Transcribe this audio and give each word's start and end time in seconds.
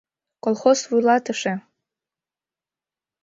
Колхоз 0.43 0.79
вуйлатыше! 0.89 1.53